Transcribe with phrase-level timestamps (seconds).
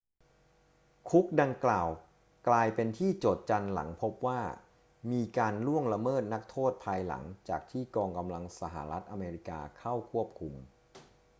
[1.09, 1.89] คุกดังกล่าว
[2.47, 4.41] กลายเป็นที่โจษจันหลังพบว่า
[5.11, 10.53] มีการล่วงละเมิดนักโทษภายหลังจากที่กองกำลังสหรัฐอเมริกาเข้าควบคุม